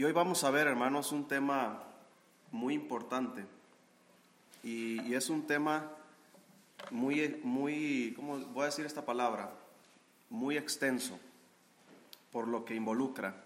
[0.00, 1.82] Y hoy vamos a ver, hermanos, un tema
[2.52, 3.44] muy importante.
[4.62, 5.90] Y, es un tema
[6.90, 9.52] muy, muy, ¿cómo voy a decir esta palabra?
[10.30, 11.20] Muy extenso,
[12.32, 13.44] por lo que involucra.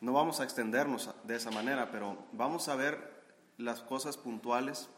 [0.00, 3.22] No vamos a extendernos de esa manera, pero vamos a ver
[3.58, 4.88] las cosas puntuales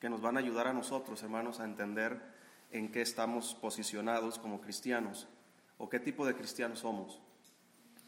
[0.00, 2.18] que nos van a ayudar a nosotros, hermanos, a entender
[2.70, 5.28] en qué estamos posicionados como cristianos
[5.76, 7.20] o qué tipo de cristianos somos.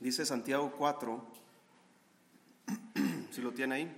[0.00, 1.41] Dice Santiago 4,
[3.30, 3.96] si lo tiene ahí,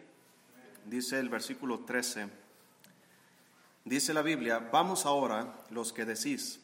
[0.86, 2.28] dice el versículo 13,
[3.84, 6.60] dice la Biblia, vamos ahora los que decís,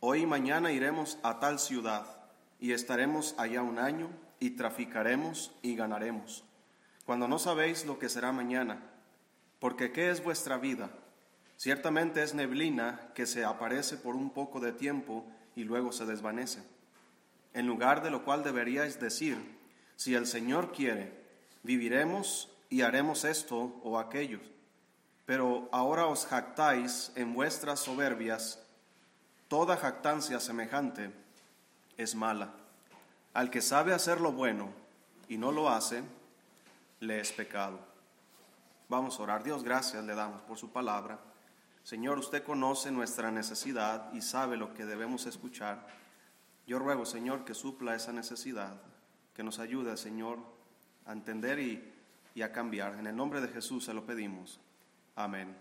[0.00, 2.06] hoy y mañana iremos a tal ciudad
[2.60, 4.10] y estaremos allá un año
[4.40, 6.44] y traficaremos y ganaremos,
[7.04, 8.80] cuando no sabéis lo que será mañana,
[9.58, 10.90] porque ¿qué es vuestra vida?
[11.56, 16.62] Ciertamente es neblina que se aparece por un poco de tiempo y luego se desvanece
[17.54, 19.38] en lugar de lo cual deberíais decir,
[19.96, 21.12] si el Señor quiere,
[21.62, 24.40] viviremos y haremos esto o aquello.
[25.26, 28.58] Pero ahora os jactáis en vuestras soberbias,
[29.48, 31.10] toda jactancia semejante
[31.96, 32.52] es mala.
[33.32, 34.68] Al que sabe hacer lo bueno
[35.28, 36.02] y no lo hace,
[37.00, 37.78] le es pecado.
[38.88, 39.42] Vamos a orar.
[39.42, 41.18] Dios, gracias le damos por su palabra.
[41.82, 45.86] Señor, usted conoce nuestra necesidad y sabe lo que debemos escuchar.
[46.66, 48.80] Yo ruego, Señor, que supla esa necesidad,
[49.34, 50.38] que nos ayude, Señor,
[51.06, 52.98] a entender y, a cambiar.
[52.98, 54.58] En el nombre de Jesús se lo pedimos.
[55.14, 55.54] Amén.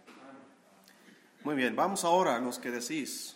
[1.43, 3.35] Muy bien, vamos ahora a los que decís.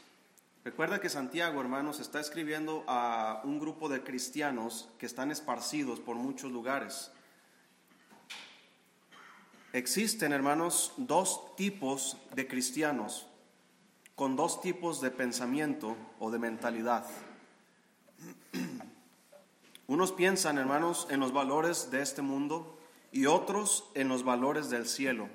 [0.63, 6.15] Recuerda que Santiago, hermanos, está escribiendo a un grupo de cristianos que están esparcidos por
[6.15, 7.11] muchos lugares.
[9.73, 13.27] Existen, hermanos, dos tipos de cristianos
[14.17, 17.05] con dos tipos de pensamiento o de mentalidad.
[19.87, 22.77] Unos piensan, hermanos, en los valores de este mundo
[23.13, 25.29] y otros en los valores del cielo.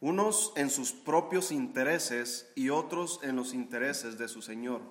[0.00, 4.82] Unos en sus propios intereses y otros en los intereses de su Señor.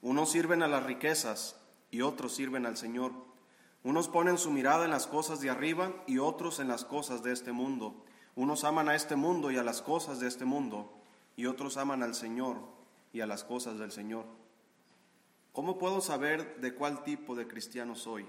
[0.00, 3.12] Unos sirven a las riquezas y otros sirven al Señor.
[3.84, 7.32] Unos ponen su mirada en las cosas de arriba y otros en las cosas de
[7.32, 8.02] este mundo.
[8.34, 10.90] Unos aman a este mundo y a las cosas de este mundo
[11.36, 12.56] y otros aman al Señor
[13.12, 14.24] y a las cosas del Señor.
[15.52, 18.26] ¿Cómo puedo saber de cuál tipo de cristiano soy?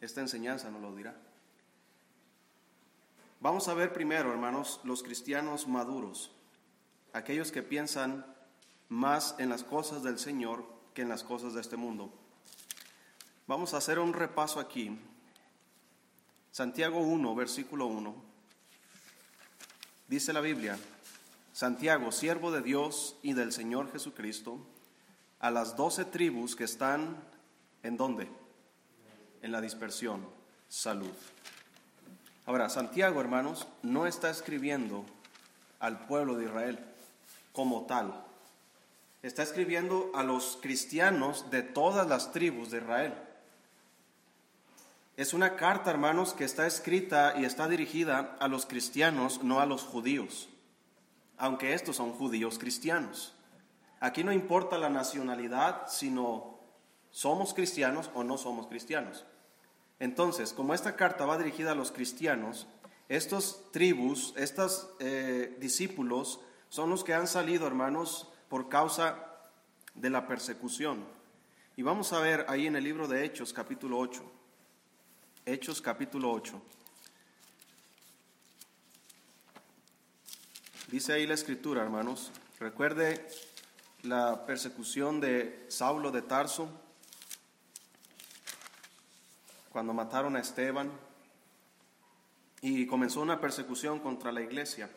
[0.00, 1.16] Esta enseñanza nos lo dirá.
[3.40, 6.32] Vamos a ver primero, hermanos, los cristianos maduros,
[7.12, 8.26] aquellos que piensan
[8.88, 12.12] más en las cosas del Señor que en las cosas de este mundo.
[13.46, 14.98] Vamos a hacer un repaso aquí.
[16.50, 18.14] Santiago 1, versículo 1.
[20.08, 20.76] Dice la Biblia,
[21.52, 24.58] Santiago, siervo de Dios y del Señor Jesucristo,
[25.40, 27.16] a las doce tribus que están
[27.82, 28.28] en dónde?
[29.42, 30.26] En la dispersión,
[30.68, 31.14] salud.
[32.46, 35.04] Ahora, Santiago, hermanos, no está escribiendo
[35.80, 36.78] al pueblo de Israel
[37.52, 38.24] como tal.
[39.22, 43.14] Está escribiendo a los cristianos de todas las tribus de Israel.
[45.16, 49.66] Es una carta, hermanos, que está escrita y está dirigida a los cristianos, no a
[49.66, 50.48] los judíos,
[51.36, 53.34] aunque estos son judíos cristianos.
[54.00, 56.60] Aquí no importa la nacionalidad, sino
[57.10, 59.24] somos cristianos o no somos cristianos.
[59.98, 62.68] Entonces, como esta carta va dirigida a los cristianos,
[63.08, 69.16] estos tribus, estos eh, discípulos, son los que han salido, hermanos, por causa
[69.94, 71.04] de la persecución.
[71.76, 74.22] Y vamos a ver ahí en el libro de Hechos, capítulo 8.
[75.46, 76.60] Hechos, capítulo 8.
[80.90, 82.30] Dice ahí la escritura, hermanos.
[82.60, 83.26] Recuerde
[84.02, 86.68] la persecución de Saulo de Tarso,
[89.70, 90.90] cuando mataron a Esteban,
[92.60, 94.90] y comenzó una persecución contra la iglesia.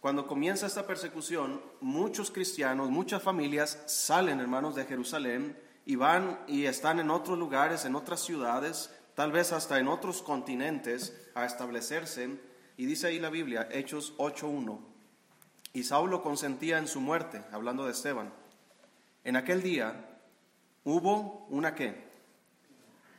[0.00, 5.56] Cuando comienza esta persecución, muchos cristianos, muchas familias salen, hermanos, de Jerusalén
[5.86, 10.22] y van y están en otros lugares, en otras ciudades, tal vez hasta en otros
[10.22, 12.40] continentes, a establecerse.
[12.76, 14.80] Y dice ahí la Biblia, Hechos 8.1,
[15.72, 18.32] y Saulo consentía en su muerte, hablando de Esteban.
[19.24, 20.18] En aquel día
[20.84, 22.10] hubo una qué?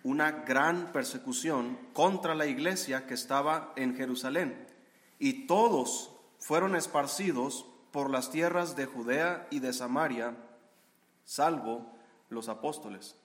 [0.04, 4.68] Una gran persecución contra la iglesia que estaba en Jerusalén.
[5.18, 10.36] Y todos fueron esparcidos por las tierras de Judea y de Samaria,
[11.24, 11.90] salvo
[12.30, 13.16] los apóstoles.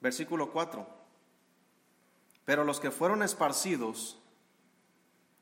[0.00, 0.86] Versículo 4.
[2.44, 4.19] Pero los que fueron esparcidos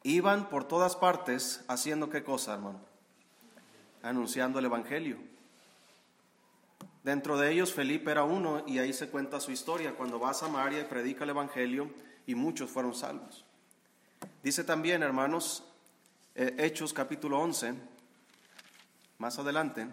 [0.02, 2.80] Iban por todas partes haciendo qué cosa, hermano?
[4.02, 5.18] Anunciando el Evangelio.
[7.02, 10.34] Dentro de ellos Felipe era uno y ahí se cuenta su historia, cuando va a
[10.34, 11.90] Samaria y predica el Evangelio
[12.26, 13.44] y muchos fueron salvos.
[14.42, 15.64] Dice también, hermanos,
[16.34, 17.74] eh, Hechos capítulo 11,
[19.18, 19.86] más adelante,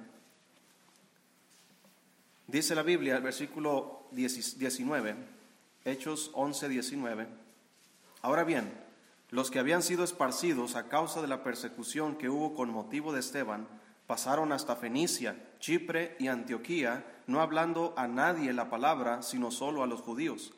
[2.48, 5.16] dice la Biblia, el versículo 19,
[5.84, 7.28] Hechos 11, 19,
[8.22, 8.85] ahora bien,
[9.30, 13.20] los que habían sido esparcidos a causa de la persecución que hubo con motivo de
[13.20, 13.68] Esteban,
[14.08, 19.88] pasaron hasta Fenicia, Chipre y Antioquía, no hablando a nadie la palabra, sino solo a
[19.88, 20.54] los judíos.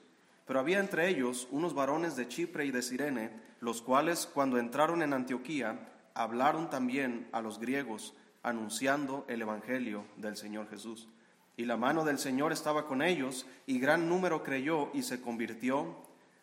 [0.46, 5.02] Pero había entre ellos unos varones de Chipre y de Sirene, los cuales cuando entraron
[5.02, 8.14] en Antioquía, hablaron también a los griegos,
[8.44, 11.08] anunciando el Evangelio del Señor Jesús.
[11.56, 15.96] Y la mano del Señor estaba con ellos, y gran número creyó y se convirtió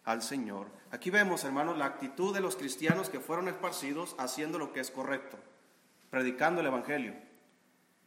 [0.05, 0.67] al Señor.
[0.95, 4.93] Aquí vemos, hermanos, la actitud de los cristianos que fueron esparcidos haciendo lo que es
[4.93, 5.37] correcto
[6.09, 7.13] predicando el Evangelio,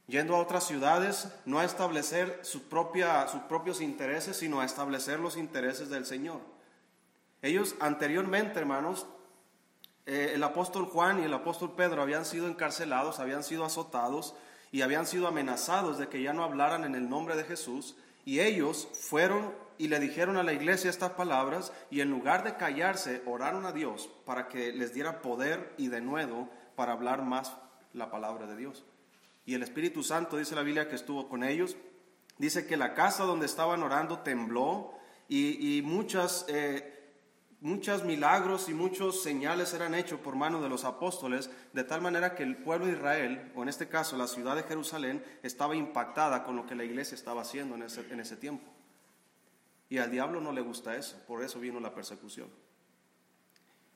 [0.08, 5.20] yendo a otras ciudades no a establecer su propia, sus propios intereses, sino a establecer
[5.20, 6.40] los intereses del Señor.
[7.42, 9.08] Ellos anteriormente, hermanos,
[10.06, 14.34] eh, el apóstol Juan y el apóstol Pedro habían sido encarcelados, habían sido azotados
[14.72, 17.98] y habían sido amenazados de que ya no hablaran en el nombre de Jesús.
[18.24, 22.56] Y ellos fueron y le dijeron a la iglesia estas palabras y en lugar de
[22.56, 27.54] callarse, oraron a Dios para que les diera poder y de nuevo para hablar más
[27.94, 28.86] la palabra de Dios.
[29.46, 31.78] Y el Espíritu Santo, dice la Biblia, que estuvo con ellos.
[32.38, 34.94] Dice que la casa donde estaban orando tembló
[35.30, 36.94] y, muchas, eh,
[37.62, 42.44] milagros y muchos señales eran hechos por mano de los apóstoles, de tal manera que
[42.44, 46.56] el pueblo de Israel, o en este caso la ciudad de Jerusalén, estaba impactada con
[46.56, 48.77] lo que la iglesia estaba haciendo en ese, en ese tiempo.
[49.90, 52.50] Y al diablo no le gusta eso, por eso vino la persecución.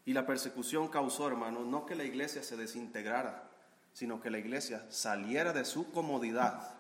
[0.06, 3.50] Y la persecución causó, hermanos, no que la iglesia se desintegrara,
[3.94, 6.76] sino que la iglesia saliera de su comodidad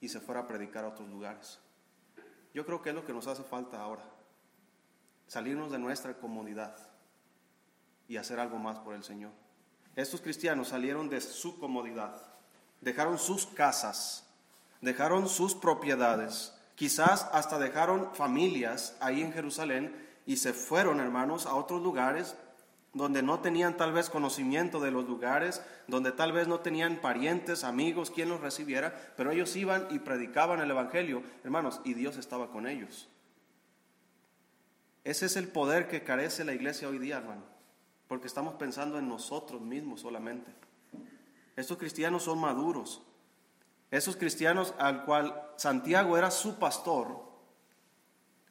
[0.00, 1.58] y se fuera a predicar a otros lugares.
[2.52, 4.04] Yo creo que es lo que nos hace falta ahora,
[5.26, 6.76] salirnos de nuestra comodidad
[8.08, 9.30] y hacer algo más por el Señor.
[9.94, 12.20] Estos cristianos salieron de su comodidad,
[12.80, 14.26] dejaron sus casas,
[14.80, 19.94] dejaron sus propiedades, quizás hasta dejaron familias ahí en Jerusalén
[20.24, 22.34] y se fueron, hermanos, a otros lugares
[22.94, 27.64] donde no tenían tal vez conocimiento de los lugares, donde tal vez no tenían parientes,
[27.64, 32.50] amigos, quien los recibiera, pero ellos iban y predicaban el Evangelio, hermanos, y Dios estaba
[32.50, 33.10] con ellos.
[35.04, 37.42] Ese es el poder que carece la iglesia hoy día, hermano,
[38.08, 40.50] porque estamos pensando en nosotros mismos solamente.
[41.56, 43.02] Estos cristianos son maduros.
[43.90, 47.28] Esos cristianos al cual Santiago era su pastor.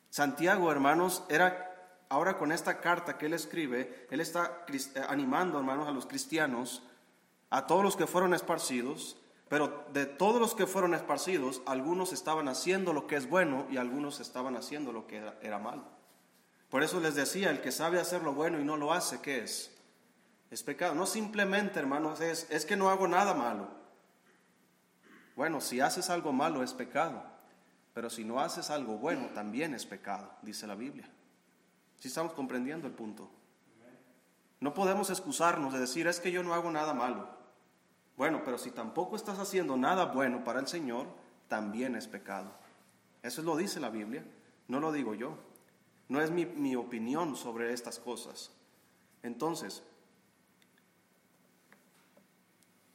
[0.09, 1.69] Santiago, hermanos, era
[2.09, 6.83] ahora con esta carta que él escribe, él está eh, animando, hermanos, a los cristianos,
[7.51, 12.47] a todos los que fueron esparcidos, pero de todos los que fueron esparcidos, algunos estaban
[12.47, 15.83] haciendo lo que es bueno y algunos estaban haciendo lo que era, malo.
[16.69, 19.39] Por eso les decía, el que sabe hacer lo bueno y no lo hace, ¿qué
[19.39, 19.75] es?
[20.51, 20.93] Es pecado.
[20.93, 23.78] No simplemente, hermanos, es, es que no hago nada malo.
[25.39, 27.23] Bueno, si haces algo malo es pecado,
[27.93, 31.09] pero si no haces algo bueno también es pecado, dice la Biblia.
[31.97, 33.29] Si estamos comprendiendo el punto.
[34.59, 37.29] No podemos excusarnos de decir, es que yo no hago nada malo.
[38.17, 41.07] Bueno, pero si tampoco estás haciendo nada bueno para el Señor,
[41.47, 42.51] también es pecado.
[43.23, 44.25] Eso lo dice la Biblia,
[44.67, 45.37] no lo digo yo.
[46.09, 48.51] No es mi, mi opinión sobre estas cosas.
[49.23, 49.83] Entonces,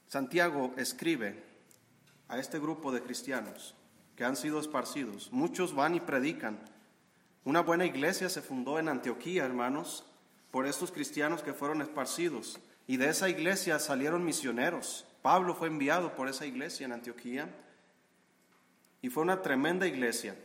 [0.09, 1.53] Santiago escribe
[2.28, 3.75] a este grupo de cristianos
[4.16, 5.33] que han sido esparcidos.
[5.33, 6.59] Muchos van y predican
[7.45, 10.04] una buena iglesia se fundó en Antioquía, hermanos,
[10.50, 12.59] por estos cristianos que fueron esparcidos.
[12.87, 15.07] Y de esa iglesia salieron misioneros.
[15.21, 17.54] Pablo fue enviado por esa iglesia en Antioquía.
[19.02, 20.37] Y fue una tremenda iglesia.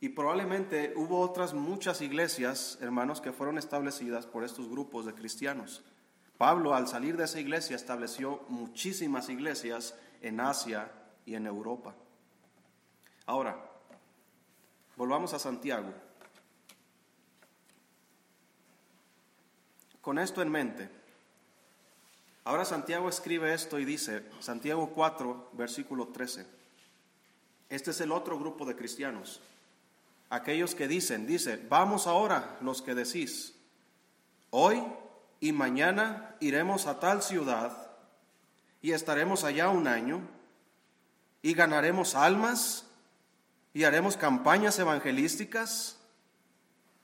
[0.00, 5.82] Y probablemente hubo otras muchas iglesias, hermanos, que fueron establecidas por estos grupos de cristianos.
[6.36, 10.90] Pablo, al salir de esa iglesia, estableció muchísimas iglesias en Asia
[11.24, 11.94] y en Europa.
[13.26, 13.70] Ahora,
[15.00, 15.94] Volvamos a Santiago.
[20.02, 20.90] Con esto en mente,
[22.44, 26.44] ahora Santiago escribe esto y dice, Santiago 4, versículo 13,
[27.70, 29.40] este es el otro grupo de cristianos,
[30.28, 33.54] aquellos que dicen, dice, vamos ahora los que decís,
[34.50, 34.82] hoy
[35.40, 37.89] y mañana iremos a tal ciudad
[38.82, 40.20] y estaremos allá un año
[41.42, 42.86] y ganaremos almas
[43.72, 45.98] y haremos campañas evangelísticas.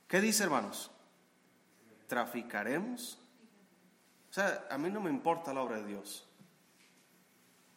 [0.09, 0.91] ¿Qué dice, hermanos?
[2.07, 3.19] ¿Traficaremos?
[4.31, 6.27] O sea, a mí no me importa la obra de Dios.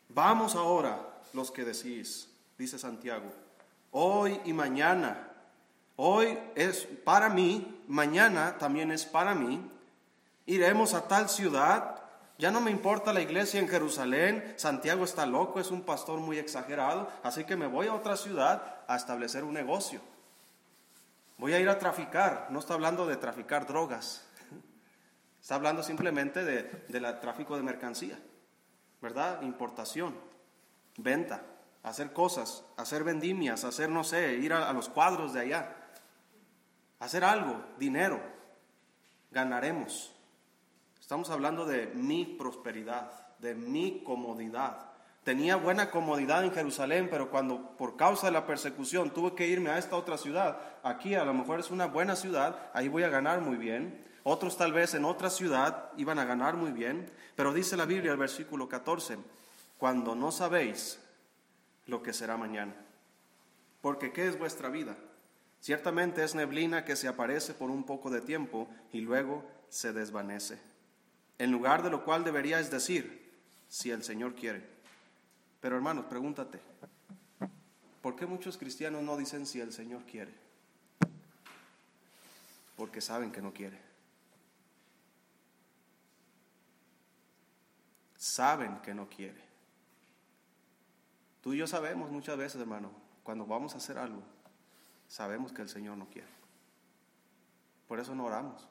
[0.09, 3.31] Vamos ahora, los que decís, dice Santiago.
[3.91, 5.27] Hoy y mañana.
[5.95, 9.61] Hoy es para mí, mañana también es para mí.
[10.45, 11.98] Iremos a tal ciudad.
[12.39, 14.55] Ya no me importa la iglesia en Jerusalén.
[14.55, 17.08] Santiago está loco, es un pastor muy exagerado.
[17.22, 20.01] Así que me voy a otra ciudad a establecer un negocio.
[21.38, 22.48] Voy a ir a traficar.
[22.50, 24.25] No está hablando de traficar drogas.
[25.41, 28.17] Está hablando simplemente de, de tráfico de mercancía.
[29.01, 29.41] ¿Verdad?
[29.43, 30.15] Importación,
[30.98, 31.43] venta
[31.84, 35.75] hacer cosas, hacer vendimias, hacer, no sé, ir a, los cuadros de allá,
[37.00, 38.22] hacer algo, dinero,
[39.31, 40.13] ganaremos.
[41.09, 44.91] Estamos hablando de mi prosperidad, de mi comodidad.
[45.23, 49.71] Tenía buena comodidad en Jerusalén, pero cuando por causa de la persecución tuve que irme
[49.71, 53.09] a esta otra ciudad, aquí a lo mejor es una buena ciudad, ahí voy a
[53.09, 54.05] ganar muy bien.
[54.21, 58.11] Otros tal vez en otra ciudad iban a ganar muy bien, pero dice la Biblia
[58.11, 59.17] el versículo 14,
[59.79, 60.99] cuando no sabéis
[61.87, 62.75] lo que será mañana.
[63.81, 64.95] Porque ¿qué es vuestra vida?
[65.59, 70.69] Ciertamente es neblina que se aparece por un poco de tiempo y luego se desvanece.
[71.39, 73.31] En lugar de lo cual deberíais decir,
[73.69, 74.62] si el Señor quiere.
[75.62, 76.60] Pero hermanos, pregúntate,
[78.01, 80.34] ¿por qué muchos cristianos no dicen si el Señor quiere?
[82.75, 83.79] Porque saben que no quiere.
[88.17, 89.41] Saben que no quiere.
[91.41, 92.91] Tú y yo sabemos muchas veces, hermano,
[93.24, 94.24] cuando vamos a hacer algo,
[95.08, 96.27] sabemos que el Señor no quiere.
[97.88, 98.67] Por eso no oramos.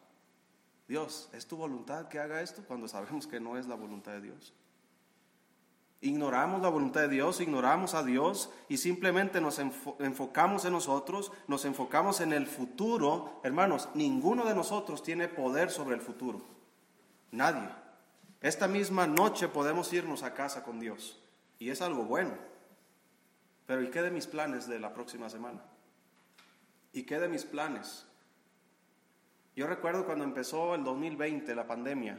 [0.88, 4.23] Dios, ¿es tu voluntad que haga esto cuando sabemos que no es la voluntad de
[4.23, 4.54] Dios?
[6.00, 11.64] Ignoramos la voluntad de Dios, ignoramos a Dios y simplemente nos enfocamos en nosotros, nos
[11.64, 13.40] enfocamos en el futuro.
[13.42, 16.40] Hermanos, ninguno de nosotros tiene poder sobre el futuro.
[17.33, 17.68] Nadie.
[18.40, 21.21] Esta misma noche podemos irnos a casa con Dios
[21.59, 22.33] y es algo bueno.
[23.66, 25.61] Pero ¿y qué de mis planes de la próxima semana?
[26.92, 28.08] ¿Y qué de mis planes?
[29.59, 32.17] Yo recuerdo cuando empezó el 2020, la pandemia.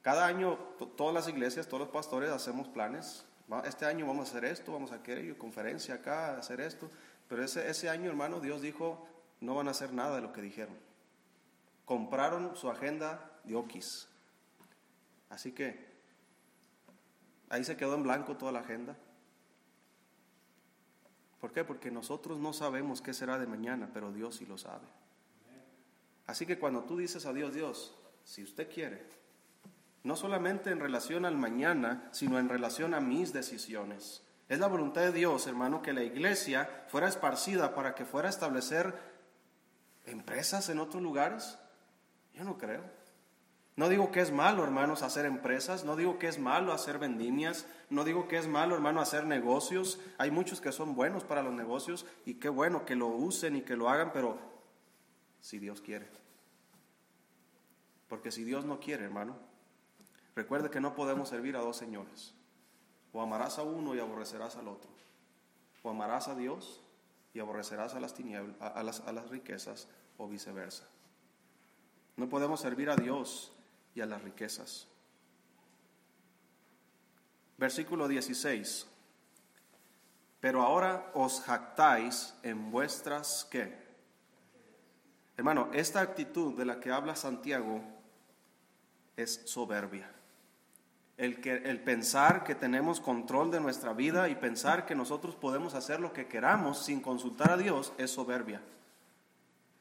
[0.00, 0.56] Cada año
[0.96, 3.26] todas las iglesias, todos los pastores hacemos planes.
[3.64, 6.88] Este año vamos a hacer esto, vamos a aquello, conferencia acá, hacer esto.
[7.28, 9.04] Pero ese, ese año, hermano, Dios dijo,
[9.40, 10.76] no van a hacer nada de lo que dijeron.
[11.84, 14.06] Compraron su agenda de Oquis.
[15.30, 15.84] Así que
[17.48, 18.96] ahí se quedó en blanco toda la agenda.
[21.40, 21.64] ¿Por qué?
[21.64, 25.01] Porque nosotros no sabemos qué será de mañana, pero Dios sí lo sabe.
[26.26, 29.04] Así que cuando tú dices a Dios, Dios, si usted quiere,
[30.04, 34.22] no solamente en relación al mañana, sino en relación a mis decisiones.
[34.48, 38.30] Es la voluntad de Dios, hermano, que la iglesia fuera esparcida para que fuera a
[38.30, 38.94] establecer
[40.04, 41.58] empresas en otros lugares.
[42.34, 42.82] Yo no creo.
[43.74, 47.66] No digo que es malo, hermanos, hacer empresas, no digo que es malo hacer vendimias,
[47.88, 49.98] no digo que es malo, hermano, hacer negocios.
[50.18, 53.62] Hay muchos que son buenos para los negocios y qué bueno que lo usen y
[53.62, 54.51] que lo hagan, pero
[55.42, 56.08] si Dios quiere.
[58.08, 59.36] Porque si Dios no quiere, hermano,
[60.34, 62.34] recuerde que no podemos servir a dos señores.
[63.12, 64.90] O amarás a uno y aborrecerás al otro.
[65.82, 66.80] O amarás a Dios
[67.34, 70.84] y aborrecerás a las tinieblas, a las, las riquezas, o viceversa.
[72.16, 73.52] No podemos servir a Dios
[73.94, 74.86] y a las riquezas.
[77.58, 78.86] Versículo 16.
[80.40, 83.81] Pero ahora os jactáis en vuestras qué?
[85.36, 87.80] Hermano, esta actitud de la que habla Santiago
[89.16, 90.10] es soberbia.
[91.16, 95.74] El, que, el pensar que tenemos control de nuestra vida y pensar que nosotros podemos
[95.74, 98.60] hacer lo que queramos sin consultar a Dios es soberbia.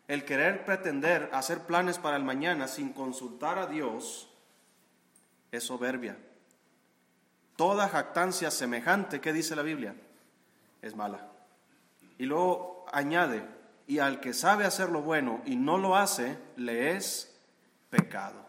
[0.08, 4.30] El querer pretender hacer planes para el mañana sin consultar a Dios
[5.52, 6.18] es soberbia.
[7.56, 9.96] Toda jactancia semejante, ¿qué dice la Biblia?
[10.82, 11.28] Es mala.
[12.18, 13.44] Y luego añade,
[13.92, 17.38] y al que sabe hacer lo bueno y no lo hace, le es
[17.90, 18.40] pecado.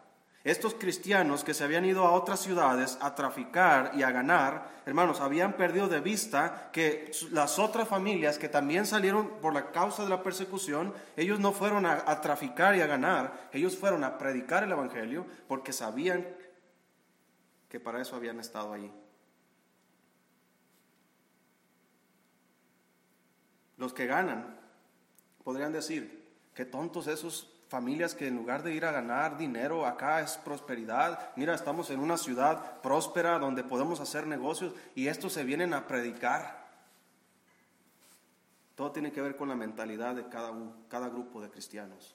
[0.44, 5.20] Estos cristianos que se habían ido a otras ciudades a traficar y a ganar, hermanos,
[5.20, 10.10] habían perdido de vista que las otras familias que también salieron por la causa de
[10.10, 14.70] la persecución, ellos no fueron a, traficar y a ganar, ellos fueron a predicar el
[14.70, 16.24] Evangelio porque sabían
[17.68, 18.92] que para eso habían estado allí.
[23.76, 24.61] Los que ganan
[25.44, 30.20] podrían decir, qué tontos esos familias que en lugar de ir a ganar dinero, acá
[30.20, 31.30] es prosperidad.
[31.36, 35.86] Mira, estamos en una ciudad próspera donde podemos hacer negocios y estos se vienen a
[35.86, 36.70] predicar.
[38.74, 40.52] Todo tiene que ver con la mentalidad de cada,
[40.88, 42.14] cada grupo de cristianos.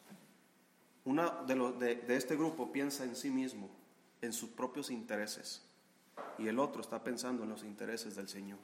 [1.05, 3.69] Uno de, de este grupo piensa en sí mismo,
[4.21, 5.63] en sus propios intereses,
[6.37, 8.59] y el otro está pensando en los intereses del Señor.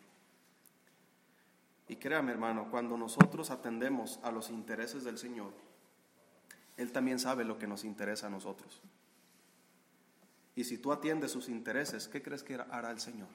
[1.88, 5.52] Y créame, hermano, cuando nosotros atendemos a los intereses del Señor,
[6.78, 8.82] Él también sabe lo que nos interesa a nosotros.
[10.56, 13.28] Y si tú atiendes sus intereses, ¿qué crees que hará el Señor?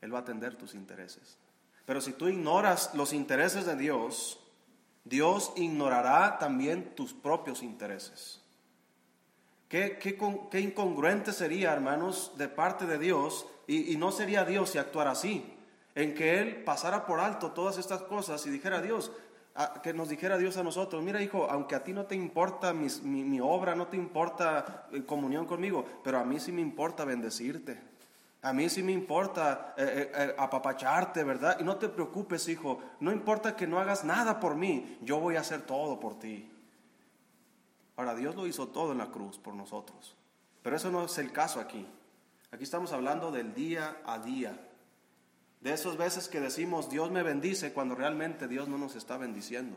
[0.00, 1.38] Él va a atender tus intereses.
[1.86, 4.40] Pero si tú ignoras los intereses de Dios,
[5.04, 8.40] Dios ignorará también tus propios intereses.
[9.68, 14.78] Qué, qué, incongruente sería, hermanos, de parte de Dios, y, y no sería Dios si
[14.78, 15.56] actuara así,
[15.94, 19.12] en que Él pasara por alto todas estas cosas y dijera, Dios,
[19.82, 22.88] que nos dijera Dios a nosotros, mira hijo, aunque a ti no te importa mi,
[23.02, 27.92] mi, obra, no te importa eh, comunión conmigo, pero a mí sí me importa bendecirte.
[28.40, 31.58] A mí sí me importa eh, eh, apapacharte, ¿verdad?
[31.60, 35.36] Y no te preocupes, hijo, no importa que no hagas nada por mí, yo voy
[35.36, 36.50] a hacer todo por ti.
[37.96, 40.16] Ahora, Dios lo hizo todo en la cruz por nosotros,
[40.62, 41.86] pero eso no es el caso aquí.
[42.50, 44.58] Aquí estamos hablando del día a día,
[45.62, 49.76] de esas veces que decimos Dios me bendice cuando realmente Dios no nos está bendiciendo.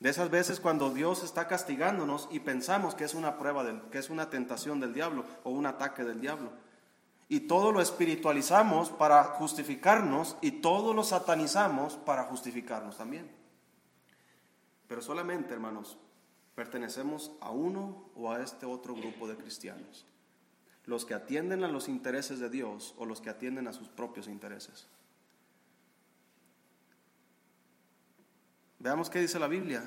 [0.00, 3.98] De esas veces cuando Dios está castigándonos y pensamos que es una prueba, del, que
[3.98, 6.52] es una tentación del diablo o un ataque del diablo.
[7.28, 13.30] Y todo lo espiritualizamos para justificarnos y todo lo satanizamos para justificarnos también.
[14.86, 15.98] Pero solamente, hermanos,
[16.54, 20.06] pertenecemos a uno o a este otro grupo de cristianos
[20.88, 24.26] los que atienden a los intereses de Dios o los que atienden a sus propios
[24.26, 24.86] intereses.
[28.78, 29.82] Veamos qué dice la Biblia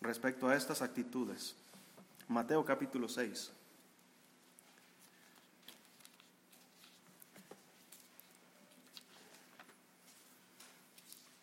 [0.00, 1.54] respecto a estas actitudes.
[2.26, 3.50] Mateo capítulo 6.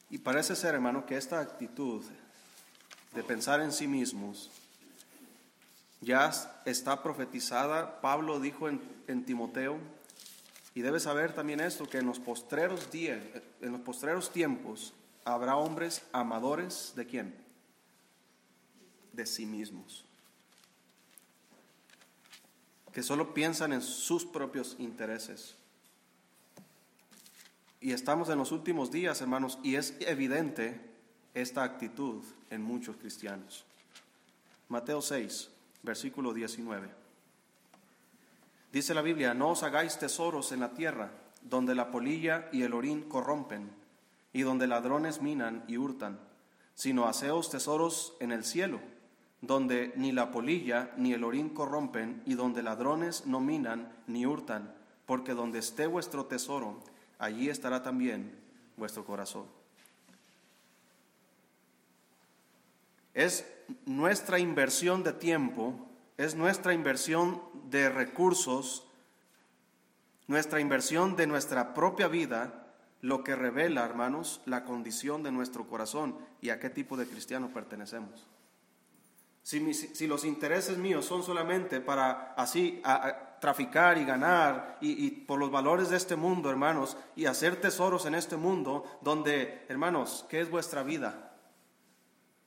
[0.10, 2.04] Y parece ser, hermano, que esta actitud
[3.14, 4.50] de pensar en sí mismos
[6.02, 6.32] ya
[6.66, 8.02] está profetizada.
[8.02, 9.78] Pablo dijo en, Timoteo,
[10.74, 13.20] y debes saber también esto, que en los postreros días,
[13.62, 14.94] en los postreros tiempos,
[15.24, 17.36] habrá hombres amadores de quién?
[19.14, 20.06] De sí mismos.
[22.92, 25.56] Que solo piensan en sus propios intereses.
[27.80, 30.80] Y estamos en los últimos días, hermanos, y es evidente
[31.34, 33.66] esta actitud en muchos cristianos.
[34.68, 35.50] Mateo 6
[35.84, 36.90] versículo 19.
[38.72, 42.74] Dice la Biblia, no os hagáis tesoros en la tierra, donde la polilla y el
[42.74, 43.70] orín corrompen,
[44.34, 46.20] y donde ladrones minan y hurtan,
[46.74, 48.80] sino haceos tesoros en el cielo,
[49.42, 54.74] donde ni la polilla ni el orín corrompen, y donde ladrones no minan ni hurtan,
[55.06, 56.82] porque donde esté vuestro tesoro,
[57.20, 58.40] allí estará también
[58.78, 59.46] vuestro corazón.
[63.14, 63.46] Es
[63.86, 68.88] nuestra inversión de tiempo, es nuestra inversión de recursos,
[70.28, 76.18] nuestra inversión de nuestra propia vida, lo que revela, hermanos, la condición de nuestro corazón
[76.40, 78.28] y a qué tipo de cristiano pertenecemos.
[79.44, 82.82] Si, los intereses míos son solamente para así
[83.40, 88.06] traficar y ganar y, y, por los valores de este mundo, hermanos, y hacer tesoros
[88.06, 91.36] en este mundo, donde, hermanos, ¿qué es vuestra vida?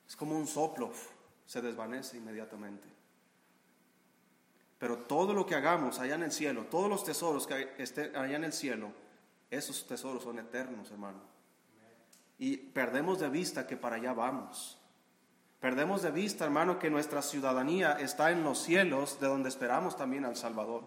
[0.07, 0.93] Es como un soplo,
[1.47, 2.89] se desvanece inmediatamente.
[4.79, 8.37] Pero todo lo que hagamos allá en el cielo, todos los tesoros que estén allá
[8.37, 8.93] en el cielo,
[9.51, 11.21] esos tesoros son eternos, hermano.
[12.39, 14.79] Y perdemos de vista que para allá vamos.
[15.61, 20.25] Perdemos de vista, hermano, que nuestra ciudadanía está en los cielos, de donde esperamos también
[20.25, 20.85] al Salvador.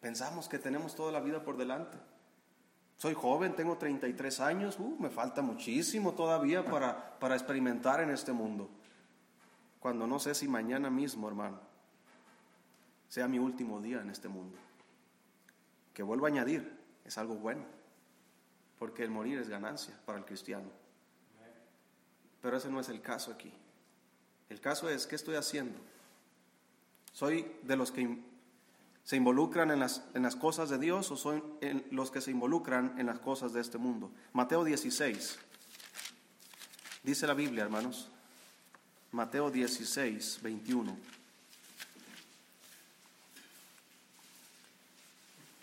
[0.00, 1.96] Pensamos que tenemos toda la vida por delante.
[2.96, 8.32] Soy joven, tengo 33 años, uh, me falta muchísimo todavía para, para experimentar en este
[8.32, 8.68] mundo.
[9.82, 11.58] Cuando no sé si mañana mismo, hermano,
[13.08, 14.56] sea mi último día en este mundo.
[15.92, 17.64] Que vuelvo a añadir, es algo bueno,
[18.78, 20.70] porque el morir es ganancia para el cristiano.
[22.40, 23.52] Pero ese no es el caso aquí.
[24.48, 25.80] El caso es, ¿qué estoy haciendo?
[27.12, 28.22] ¿Soy de los que
[29.02, 31.42] se involucran en las, en las cosas de Dios o son
[31.90, 34.12] los que se involucran en las cosas de este mundo.
[34.32, 35.40] Mateo 16.
[37.02, 38.12] Dice la Biblia, hermanos.
[39.12, 40.96] Mateo 16, 21.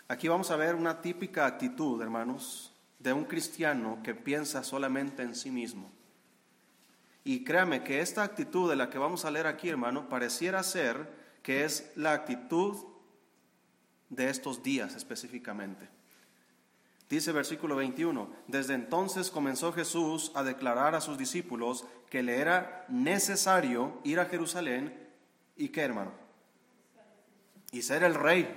[0.06, 5.34] Aquí vamos a ver una típica actitud, hermanos, de un cristiano que piensa solamente en
[5.34, 5.90] sí mismo.
[7.24, 11.12] Y créame que esta actitud de la que vamos a leer aquí, hermano, pareciera ser
[11.42, 12.76] que es la actitud
[14.10, 15.88] de estos días específicamente.
[17.10, 22.84] Dice versículo 21, desde entonces comenzó Jesús a declarar a sus discípulos que le era
[22.88, 25.08] necesario ir a Jerusalén
[25.56, 26.12] y qué hermano,
[27.72, 28.56] y ser el rey,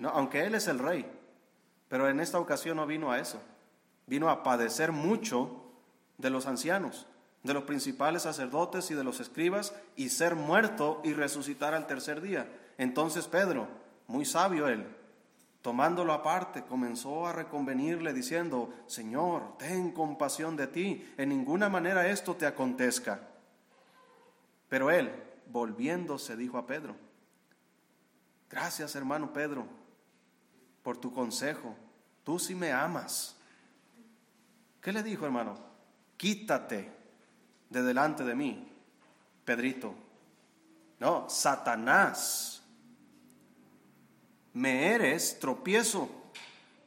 [0.00, 1.06] no, aunque Él es el rey,
[1.88, 3.40] Pero en esta ocasión no vino a eso.
[4.06, 5.62] Vino a padecer mucho
[6.18, 7.06] de los ancianos,
[7.42, 12.20] de los principales sacerdotes y de los escribas, y ser muerto y resucitar al tercer
[12.20, 12.46] día.
[12.76, 13.68] Entonces Pedro,
[14.06, 14.86] muy sabio él,
[15.68, 22.34] tomándolo aparte, comenzó a reconvenirle diciendo, Señor, ten compasión de ti, en ninguna manera esto
[22.34, 23.20] te acontezca.
[24.70, 25.12] Pero él,
[25.48, 26.96] volviéndose, dijo a Pedro,
[28.48, 29.66] gracias hermano Pedro
[30.82, 31.76] por tu consejo,
[32.24, 33.36] tú sí me amas.
[34.80, 35.58] ¿Qué le dijo hermano?
[36.16, 36.90] Quítate
[37.68, 38.72] de delante de mí,
[39.44, 39.94] Pedrito.
[40.98, 42.57] No, Satanás,
[44.58, 46.08] me eres tropiezo,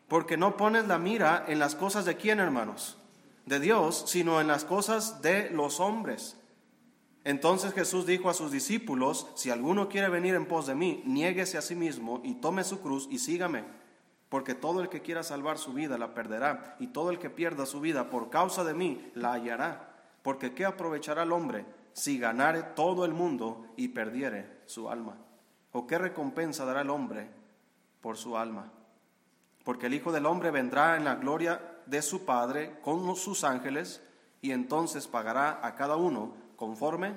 [0.09, 2.97] porque no pones la mira en las cosas de quién, hermanos,
[3.45, 6.35] de Dios, sino en las cosas de los hombres.
[7.23, 11.57] Entonces Jesús dijo a sus discípulos, si alguno quiere venir en pos de mí, niéguese
[11.57, 13.63] a sí mismo y tome su cruz y sígame,
[14.27, 17.65] porque todo el que quiera salvar su vida la perderá, y todo el que pierda
[17.65, 19.95] su vida por causa de mí la hallará.
[20.23, 25.15] Porque ¿qué aprovechará el hombre si ganare todo el mundo y perdiere su alma?
[25.71, 27.40] ¿O qué recompensa dará el hombre
[28.01, 28.71] por su alma?
[29.63, 34.01] Porque el Hijo del Hombre vendrá en la gloria de su Padre con sus ángeles
[34.41, 37.15] y entonces pagará a cada uno conforme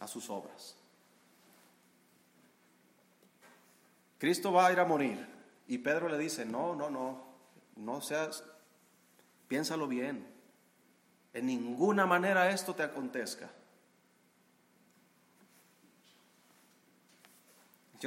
[0.00, 0.76] a sus obras.
[4.18, 5.26] Cristo va a ir a morir
[5.66, 7.22] y Pedro le dice, no, no, no,
[7.76, 8.44] no seas,
[9.48, 10.26] piénsalo bien,
[11.32, 13.50] en ninguna manera esto te acontezca.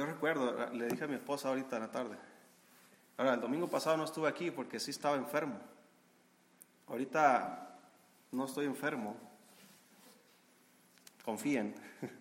[0.00, 2.16] Yo recuerdo, le dije a mi esposa ahorita en la tarde,
[3.18, 5.60] ahora el domingo pasado no estuve aquí porque sí estaba enfermo.
[6.86, 7.76] Ahorita
[8.32, 9.14] no estoy enfermo,
[11.22, 11.74] confíen.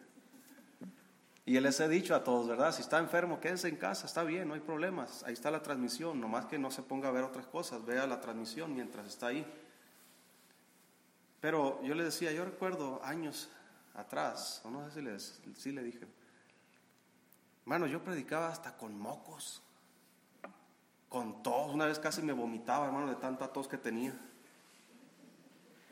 [1.46, 2.74] Y les he dicho a todos, ¿verdad?
[2.74, 5.24] Si está enfermo, quédense en casa, está bien, no hay problemas.
[5.24, 8.20] Ahí está la transmisión, nomás que no se ponga a ver otras cosas, vea la
[8.20, 9.46] transmisión mientras está ahí.
[11.40, 13.50] Pero yo le decía, yo recuerdo años
[13.96, 16.06] atrás, no sé si, les, si le dije,
[17.70, 19.62] hermano, yo predicaba hasta con mocos,
[21.08, 24.20] con tos, una vez casi me vomitaba, hermano, de tanta tos que tenía.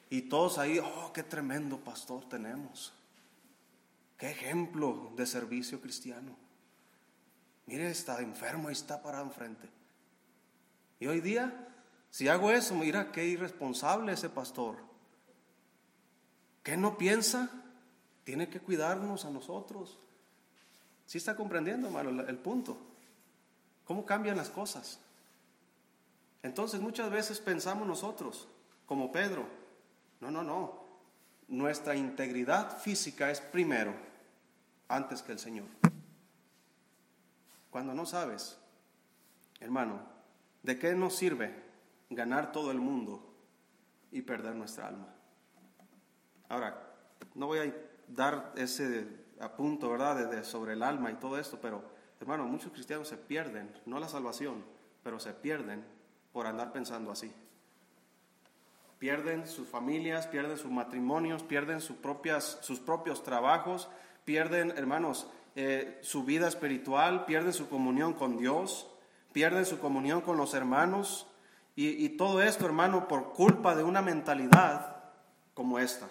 [0.10, 2.94] Y todos ahí, oh, qué tremendo pastor tenemos.
[4.18, 6.36] Qué ejemplo de servicio cristiano.
[7.68, 9.70] Mire, está enfermo y está parado enfrente.
[11.00, 11.68] Y hoy día,
[12.10, 14.78] si hago eso, mira qué irresponsable ese pastor.
[16.64, 17.52] ¿Qué no piensa?
[18.24, 20.00] Tiene que cuidarnos a nosotros.
[21.08, 22.78] ¿Sí está comprendiendo, hermano, el punto?
[23.86, 25.00] ¿Cómo cambian las cosas?
[26.44, 28.48] Entonces muchas veces pensamos nosotros,
[28.86, 29.48] como Pedro,
[30.20, 30.84] no, no, no,
[31.48, 33.94] nuestra integridad física es primero,
[34.90, 35.68] antes que el Señor.
[37.70, 38.58] Cuando no sabes,
[39.62, 40.02] hermano,
[40.62, 41.56] ¿de qué nos sirve
[42.10, 43.34] ganar todo el mundo
[44.12, 45.08] y perder nuestra alma?
[46.50, 46.84] Ahora,
[47.34, 47.74] no voy a
[48.10, 49.08] dar ese
[49.40, 51.84] apunto, ¿verdad?, de, sobre el alma y todo esto, pero,
[52.20, 54.64] hermano, muchos cristianos se pierden, no la salvación,
[55.04, 55.86] pero se pierden
[56.32, 57.34] por andar pensando así
[59.00, 63.90] pierden sus familias, pierden sus matrimonios, pierden sus, propias, sus propios trabajos,
[64.26, 68.88] pierden, hermanos, eh, su vida espiritual, pierden su comunión con Dios,
[69.34, 71.28] pierden su comunión con los hermanos,
[71.80, 74.96] y todo esto, hermano, por culpa de una mentalidad
[75.54, 76.08] como esta.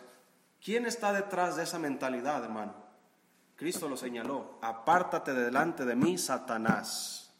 [0.62, 2.85] ¿Quién está detrás de esa mentalidad, hermano?
[3.56, 7.34] Cristo lo señaló, apártate de delante de mí, Satanás.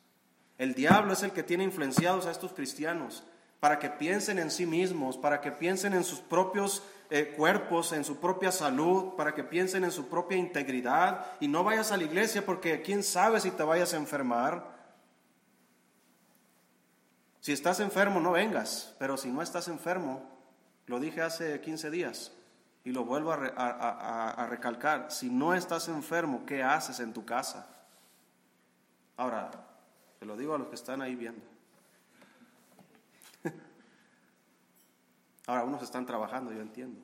[0.57, 3.22] El diablo es el que tiene influenciados a estos cristianos
[3.61, 8.05] para que piensen en sí mismos, para que piensen en sus propios eh, cuerpos, en
[8.05, 12.05] su propia salud, para que piensen en su propia integridad y no vayas a la
[12.05, 14.74] iglesia porque quién sabe si te vayas a enfermar.
[17.40, 20.22] Si estás enfermo, no vengas, pero si no estás enfermo,
[20.87, 22.36] lo dije hace 15 días
[22.87, 27.66] y lo vuelvo a, recalcar, si no estás enfermo, ¿qué haces en tu casa?
[29.16, 29.51] Ahora,
[30.20, 31.44] te lo digo a los que están ahí viendo.
[35.49, 37.01] Ahora, unos están trabajando, yo entiendo.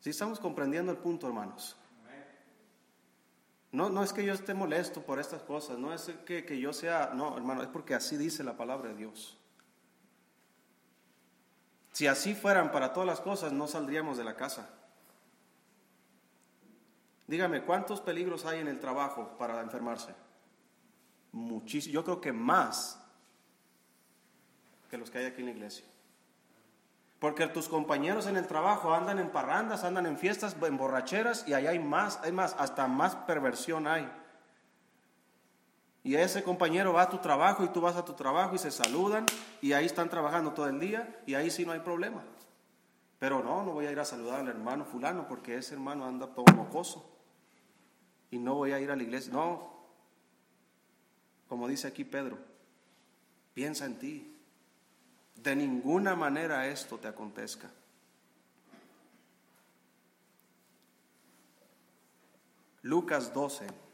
[0.00, 1.76] Si estamos comprendiendo el punto, hermanos.
[3.70, 7.12] No, no es que yo esté molesto por estas cosas, no es que yo sea,
[7.14, 9.38] no, hermano, es porque así dice la palabra de Dios.
[11.98, 14.70] Si así fueran para todas las cosas, no saldríamos de la casa.
[17.26, 20.14] Dígame, ¿cuántos peligros hay en el trabajo para enfermarse?
[21.32, 23.04] Muchísimo, yo creo que más
[24.88, 25.84] que los que hay aquí en la iglesia.
[27.18, 31.54] Porque tus compañeros en el trabajo andan en parrandas, andan en fiestas, en borracheras y
[31.54, 34.08] ahí hay más, hay más, hasta más perversión hay.
[36.08, 38.70] Y ese compañero va a tu trabajo y tú vas a tu trabajo y se
[38.70, 39.26] saludan
[39.60, 42.24] y ahí están trabajando todo el día y ahí sí no hay problema.
[43.18, 46.28] Pero no, no voy a ir a saludar al hermano fulano porque ese hermano anda
[46.28, 47.14] todo mocoso
[48.30, 49.34] y no voy a ir a la iglesia.
[49.34, 49.70] No,
[51.46, 52.38] como dice aquí Pedro,
[53.52, 54.34] piensa en ti.
[55.34, 57.68] De ninguna manera esto te acontezca.
[62.80, 63.87] Lucas 12.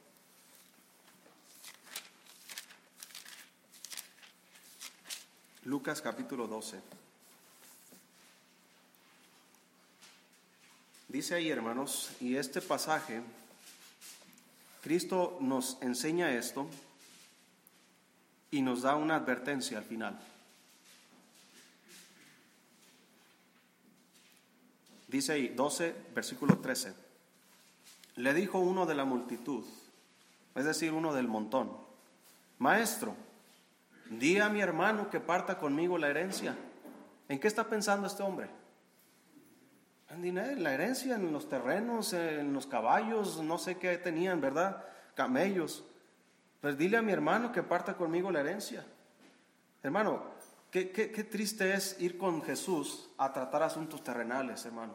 [5.64, 6.78] Lucas capítulo 12.
[11.08, 13.22] Dice ahí, hermanos, y este pasaje,
[14.82, 16.68] Cristo nos enseña esto
[18.50, 20.20] y nos da una advertencia al final.
[25.08, 26.92] Dice ahí, 12, versículo 13.
[28.16, 29.64] Le dijo uno de la multitud,
[30.54, 31.74] es decir, uno del montón,
[32.58, 33.16] Maestro,
[34.10, 36.56] di a mi hermano que parta conmigo la herencia.
[37.28, 38.50] ¿En qué está pensando este hombre?
[40.10, 44.84] En dinero, la herencia, en los terrenos, en los caballos, no sé qué tenían, ¿verdad?
[45.14, 45.84] Camellos.
[46.60, 48.84] Pues dile a mi hermano que parta conmigo la herencia.
[49.82, 50.22] Hermano,
[50.70, 54.94] qué, qué, qué triste es ir con Jesús a tratar asuntos terrenales, hermano.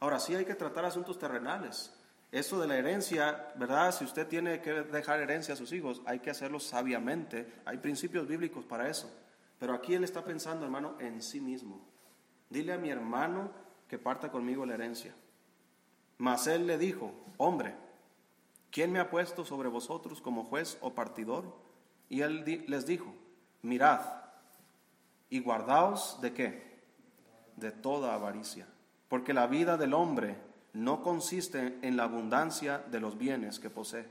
[0.00, 1.92] Ahora sí hay que tratar asuntos terrenales.
[2.32, 3.92] Eso de la herencia, ¿verdad?
[3.92, 7.60] Si usted tiene que dejar herencia a sus hijos, hay que hacerlo sabiamente.
[7.66, 9.14] Hay principios bíblicos para eso.
[9.58, 11.86] Pero aquí él está pensando, hermano, en sí mismo.
[12.48, 13.50] Dile a mi hermano
[13.86, 15.14] que parta conmigo la herencia.
[16.16, 17.74] Mas él le dijo, hombre,
[18.70, 21.54] ¿quién me ha puesto sobre vosotros como juez o partidor?
[22.08, 23.14] Y él les dijo,
[23.60, 24.00] mirad
[25.28, 26.80] y guardaos de qué?
[27.56, 28.66] De toda avaricia.
[29.08, 30.38] Porque la vida del hombre
[30.72, 34.06] no consiste en la abundancia de los bienes que posee.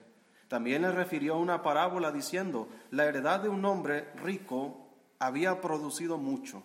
[0.48, 6.64] También le refirió una parábola diciendo, la heredad de un hombre rico había producido mucho,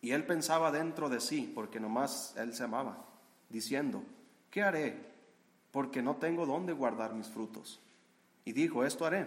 [0.00, 3.04] y él pensaba dentro de sí, porque nomás él se amaba,
[3.48, 4.04] diciendo,
[4.50, 4.96] ¿qué haré?
[5.72, 7.80] Porque no tengo dónde guardar mis frutos.
[8.44, 9.26] Y dijo, esto haré,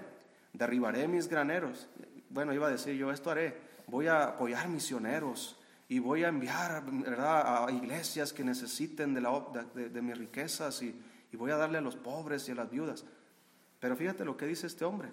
[0.54, 1.90] derribaré mis graneros.
[2.30, 3.58] Bueno, iba a decir yo, esto haré,
[3.88, 5.59] voy a apoyar misioneros
[5.90, 6.84] y voy a enviar
[7.20, 10.96] a iglesias que necesiten de, la, de, mis riquezas y,
[11.32, 13.06] y voy a darle a los pobres y a las viudas.
[13.80, 15.10] Pero fíjate lo que dice este hombre.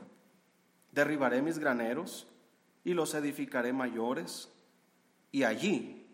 [0.93, 2.29] Derribaré mis graneros
[2.85, 4.53] y los edificaré mayores
[5.33, 6.07] y allí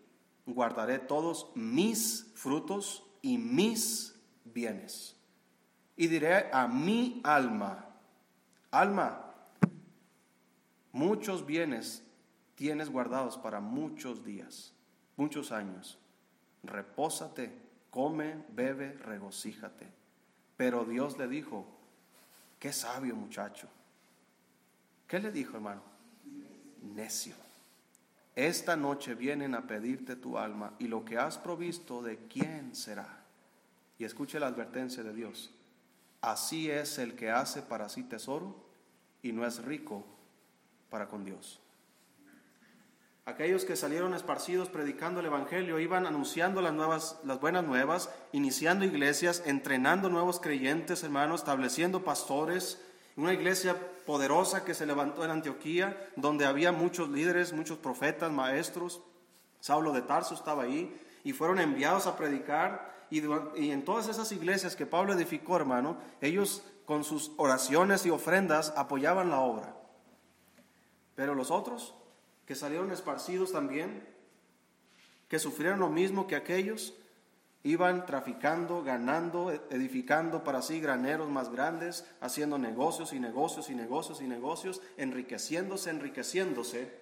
[0.45, 5.17] guardaré todos mis frutos y mis bienes.
[5.97, 7.85] Y diré a mi alma,
[8.71, 9.35] alma,
[10.93, 12.01] muchos bienes
[12.55, 14.73] tienes guardados para muchos días,
[15.17, 15.97] muchos años.
[16.63, 17.51] Repósate,
[17.89, 19.87] come, bebe, regocíjate.
[20.57, 21.65] Pero Dios le dijo,
[22.59, 23.67] qué sabio muchacho.
[25.07, 25.81] ¿Qué le dijo, hermano?
[26.95, 27.35] Necio.
[28.35, 33.21] Esta noche vienen a pedirte tu alma y lo que has provisto de quién será.
[33.99, 35.51] Y escuche la advertencia de Dios.
[36.21, 38.55] Así es el que hace para sí tesoro
[39.21, 40.03] y no es rico
[40.89, 41.59] para con Dios.
[43.25, 48.83] Aquellos que salieron esparcidos predicando el Evangelio iban anunciando las, nuevas, las buenas nuevas, iniciando
[48.83, 52.81] iglesias, entrenando nuevos creyentes, hermanos, estableciendo pastores.
[53.15, 59.01] Una iglesia poderosa que se levantó en Antioquía, donde había muchos líderes, muchos profetas, maestros.
[59.61, 63.05] Saulo de Tarso estaba ahí y fueron enviados a predicar.
[63.09, 63.21] Y,
[63.55, 68.73] y en todas esas iglesias que Pablo edificó, hermano, ellos con sus oraciones y ofrendas
[68.75, 69.77] apoyaban la obra.
[71.15, 71.93] Pero los otros,
[72.45, 74.07] que salieron esparcidos también,
[75.27, 76.93] que sufrieron lo mismo que aquellos,
[77.63, 84.21] iban traficando, ganando, edificando para sí graneros más grandes, haciendo negocios y negocios y negocios
[84.21, 86.93] y negocios, enriqueciéndose, enriqueciéndose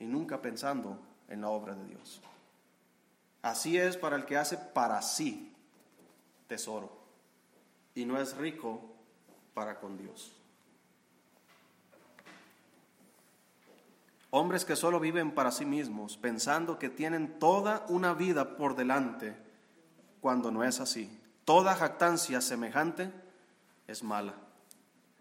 [0.00, 2.20] y nunca pensando en la obra de Dios.
[3.42, 5.54] Así es para el que hace para sí
[6.48, 6.90] tesoro
[7.94, 8.80] y no es rico
[9.54, 10.37] para con Dios.
[14.30, 19.34] Hombres que solo viven para sí mismos, pensando que tienen toda una vida por delante,
[20.20, 21.18] cuando no es así.
[21.46, 23.10] Toda jactancia semejante
[23.86, 24.34] es mala.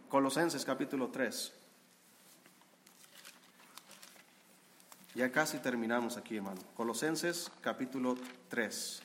[0.10, 1.54] Colosenses capítulo 3.
[5.16, 6.62] Ya casi terminamos aquí, hermano.
[6.76, 8.18] Colosenses capítulo
[8.50, 9.02] 3.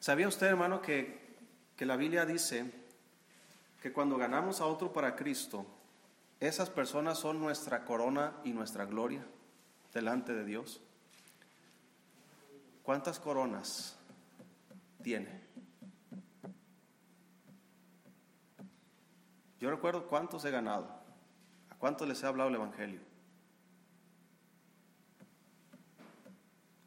[0.00, 1.23] ¿Sabía usted, hermano, que
[1.76, 2.70] que la Biblia dice
[3.82, 5.66] que cuando ganamos a otro para Cristo,
[6.40, 9.24] esas personas son nuestra corona y nuestra gloria
[9.92, 10.80] delante de Dios.
[12.82, 13.98] ¿Cuántas coronas
[15.04, 15.28] tiene.
[19.60, 20.88] Yo recuerdo cuántos he ganado,
[21.70, 23.00] a cuántos les he hablado el Evangelio.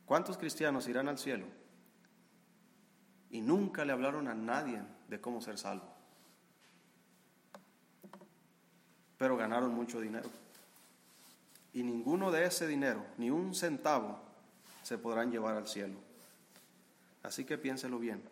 [0.05, 1.45] ¿Cuántos cristianos irán al cielo
[3.31, 5.87] y nunca le hablaron a nadie de cómo ser salvo?
[9.17, 10.29] Pero ganaron mucho dinero.
[11.73, 14.19] Y ninguno de ese dinero, ni un centavo,
[14.83, 15.95] se podrán llevar al cielo.
[17.23, 18.23] Así que piénselo bien.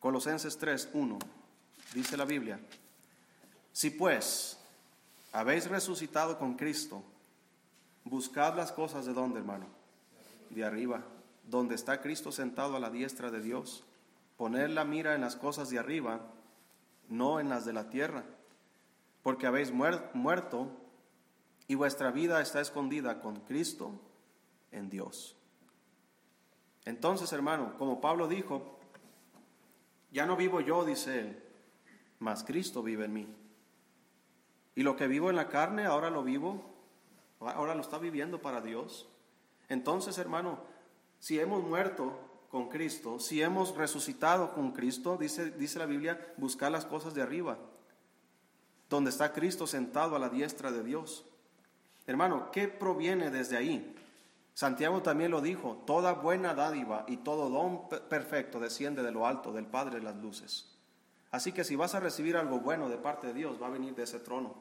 [0.00, 1.18] Colosenses 3, 1,
[1.94, 2.58] dice la Biblia,
[3.72, 4.58] si pues
[5.32, 7.02] habéis resucitado con Cristo,
[8.04, 9.66] buscad las cosas de donde, hermano,
[10.50, 11.02] de arriba,
[11.48, 13.84] donde está Cristo sentado a la diestra de Dios.
[14.36, 16.20] Poner la mira en las cosas de arriba,
[17.08, 18.24] no en las de la tierra,
[19.22, 20.70] porque habéis muerto
[21.66, 23.92] y vuestra vida está escondida con Cristo
[24.72, 25.36] en Dios.
[26.84, 28.78] Entonces, hermano, como Pablo dijo,
[30.10, 31.42] ya no vivo yo, dice él,
[32.18, 33.28] mas Cristo vive en mí.
[34.74, 36.62] Y lo que vivo en la carne, ahora lo vivo,
[37.40, 39.08] ahora lo está viviendo para Dios.
[39.68, 40.58] Entonces, hermano,
[41.24, 42.12] si hemos muerto
[42.50, 47.22] con Cristo, si hemos resucitado con Cristo, dice, dice la Biblia, buscar las cosas de
[47.22, 47.56] arriba,
[48.90, 51.24] donde está Cristo sentado a la diestra de Dios.
[52.06, 53.96] Hermano, ¿qué proviene desde ahí?
[54.52, 59.50] Santiago también lo dijo, toda buena dádiva y todo don perfecto desciende de lo alto,
[59.50, 60.76] del Padre de las Luces.
[61.30, 63.94] Así que si vas a recibir algo bueno de parte de Dios, va a venir
[63.94, 64.56] de ese trono.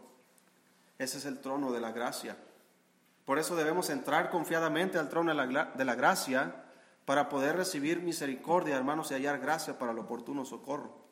[0.98, 2.38] Ese es el trono de la gracia.
[3.26, 6.56] Por eso debemos entrar confiadamente al trono de la, gracia
[7.06, 11.04] para poder recibir misericordia, hermanos, y hallar gracia para el oportuno socorro.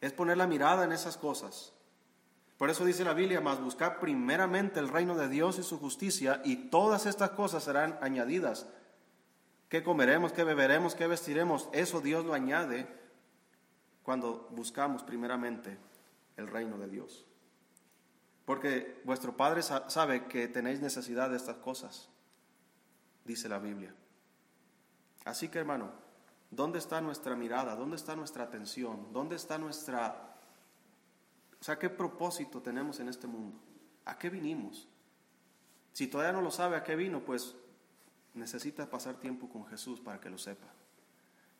[0.00, 1.72] Es poner la mirada en esas cosas.
[2.58, 6.40] Por eso dice la Biblia, más buscar primeramente el reino de Dios y su justicia,
[6.44, 8.66] y todas estas cosas serán añadidas.
[9.68, 11.68] ¿Qué comeremos, qué beberemos, qué vestiremos?
[11.72, 12.86] Eso Dios lo añade
[14.04, 15.76] cuando buscamos primeramente
[16.36, 17.26] el reino de Dios.
[18.44, 22.10] Porque vuestro Padre sabe que tenéis necesidad de estas cosas,
[23.24, 23.94] dice la Biblia.
[25.24, 25.90] Así que hermano,
[26.50, 27.74] ¿dónde está nuestra mirada?
[27.74, 29.12] ¿Dónde está nuestra atención?
[29.12, 30.36] ¿Dónde está nuestra...
[31.58, 33.58] O sea, ¿qué propósito tenemos en este mundo?
[34.04, 34.86] ¿A qué vinimos?
[35.94, 37.56] Si todavía no lo sabe a qué vino, pues
[38.34, 40.66] necesita pasar tiempo con Jesús para que lo sepa.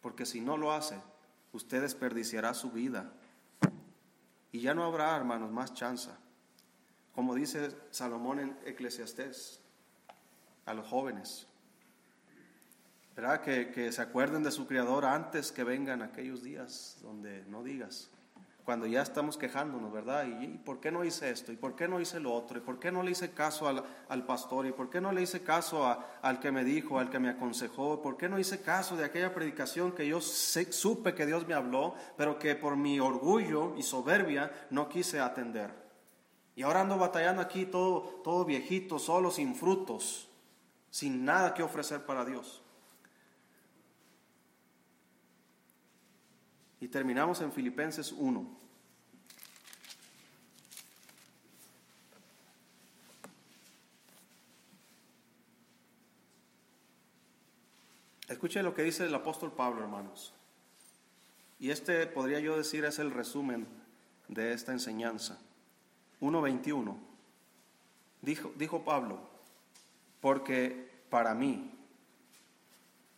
[0.02, 1.00] Porque si no lo hace,
[1.52, 3.14] usted desperdiciará su vida.
[4.52, 6.10] Y ya no habrá, hermanos, más chance
[7.14, 9.60] como dice Salomón en Eclesiastés,
[10.66, 11.46] a los jóvenes.
[13.14, 13.42] ¿Verdad?
[13.42, 18.10] Que, que, se acuerden de su Creador antes que vengan aquellos días donde no digas,
[18.64, 20.26] cuando ya estamos quejándonos, ¿verdad?
[20.26, 21.52] ¿Y, por qué no hice esto?
[21.52, 22.58] ¿Y por qué no hice lo otro?
[22.58, 24.66] ¿Y por qué no le hice caso al, al pastor?
[24.66, 25.86] ¿Y por qué no le hice caso
[26.22, 28.00] al que me dijo, al que me aconsejó?
[28.00, 31.94] ¿Por qué no hice caso de aquella predicación que yo supe que Dios me habló,
[32.16, 35.83] pero que por mi orgullo y soberbia no quise atender?
[36.56, 40.28] Y ahora ando batallando aquí todo, viejito, solo, sin frutos,
[40.90, 42.62] sin nada que ofrecer para Dios.
[46.80, 48.64] Y terminamos en Filipenses 1.
[58.28, 60.32] Escuche lo que dice el apóstol Pablo, hermanos.
[61.58, 63.66] Y este, podría yo decir, es el resumen
[64.28, 65.38] de esta enseñanza.
[66.20, 66.96] 1.21,
[68.22, 69.20] dijo, dijo Pablo,
[70.20, 71.70] porque para mí,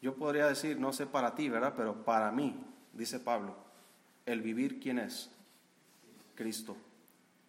[0.02, 1.74] yo podría decir, no sé para ti, ¿verdad?
[1.76, 3.54] Pero para mí, dice Pablo,
[4.26, 5.30] el vivir, ¿quién es?
[6.34, 6.76] Cristo.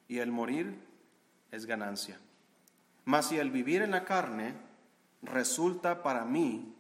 [0.08, 0.80] Y el morir
[1.52, 2.20] es ganancia.
[3.06, 4.54] Mas si el vivir en la carne
[5.22, 6.74] resulta para mí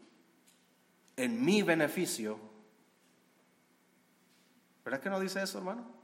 [1.15, 2.39] en mi beneficio,
[4.86, 5.96] ¿verdad que no dice eso, hermano?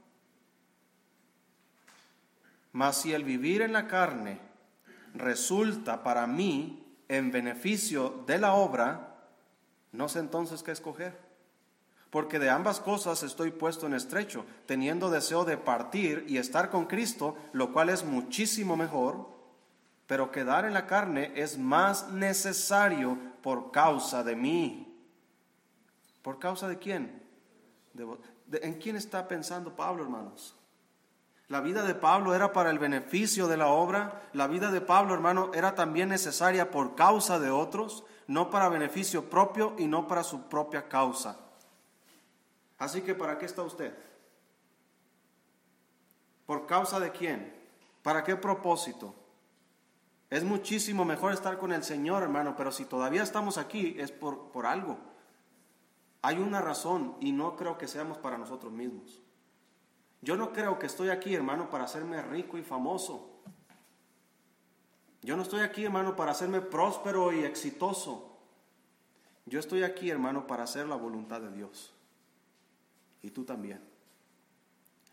[2.74, 4.40] Mas si el vivir en la carne
[5.14, 9.14] resulta para mí en beneficio de la obra,
[9.92, 11.16] no sé entonces qué escoger.
[12.10, 16.86] Porque de ambas cosas estoy puesto en estrecho, teniendo deseo de partir y estar con
[16.86, 19.28] Cristo, lo cual es muchísimo mejor,
[20.08, 25.00] pero quedar en la carne es más necesario por causa de mí.
[26.22, 27.22] ¿Por causa de quién?
[28.50, 30.56] ¿En quién está pensando Pablo, hermanos?
[31.48, 34.22] La vida de Pablo era para el beneficio de la obra.
[34.32, 39.28] La vida de Pablo, hermano, era también necesaria por causa de otros, no para beneficio
[39.28, 41.38] propio y no para su propia causa.
[42.78, 43.94] Así que, ¿para qué está usted?
[46.46, 47.54] ¿Por causa de quién?
[48.02, 49.14] ¿Para qué propósito?
[50.30, 54.50] Es muchísimo mejor estar con el Señor, hermano, pero si todavía estamos aquí es por,
[54.50, 54.98] por algo.
[56.22, 59.23] hay una razón y no creo que seamos para nosotros mismos.
[60.24, 63.28] Yo no creo que estoy aquí, hermano, para hacerme rico y famoso.
[65.20, 68.38] Yo no estoy aquí, hermano, para hacerme próspero y exitoso.
[69.44, 71.92] Yo estoy aquí, hermano, para hacer la voluntad de Dios.
[73.20, 73.82] Y tú también.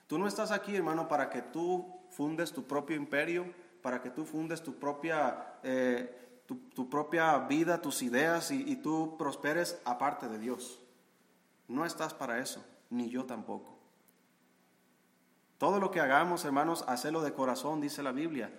[0.07, 4.23] Tú no estás aquí, hermano, para que tú fundes tu propio imperio, para que tú
[4.23, 10.39] fundes tu propia, eh, tu, propia vida, tus ideas y, y tú prosperes aparte de
[10.39, 10.79] Dios.
[11.67, 13.80] No estás para eso, ni yo tampoco.
[15.61, 18.51] Todo lo que hagamos, hermanos, hacelo de corazón, dice la Biblia.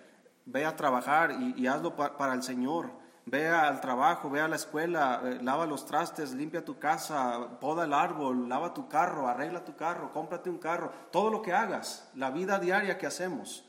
[0.45, 2.91] Ve a trabajar y, hazlo para el Señor.
[3.25, 7.83] Ve al trabajo, ve a la escuela, eh, lava los trastes, limpia tu casa, poda
[7.83, 10.93] el árbol, lava tu carro, arregla tu carro, cómprate un carro.
[11.11, 13.65] Todo lo que hagas, la vida diaria que hacemos,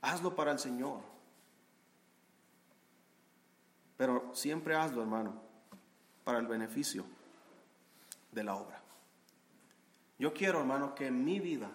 [0.00, 1.00] hazlo para el Señor.
[3.96, 5.34] Pero siempre hazlo, hermano,
[6.22, 7.04] para el beneficio
[8.30, 8.80] de la obra.
[10.16, 11.68] Yo quiero, hermano, que mi vida